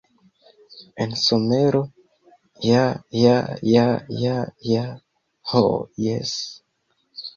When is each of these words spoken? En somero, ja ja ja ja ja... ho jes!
En 1.03 1.11
somero, 1.23 1.81
ja 2.69 2.81
ja 3.19 3.35
ja 3.75 3.85
ja 4.23 4.35
ja... 4.73 4.89
ho 5.51 5.65
jes! 6.09 6.37